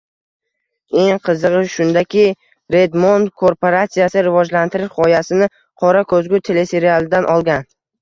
[1.01, 2.23] Eng qizigʻi shundaki,
[2.77, 5.53] Redmond korporatsiyasi, rivojlantirish gʻoyasini
[5.85, 7.75] “Qora koʻzgu” teleserialidan olgan.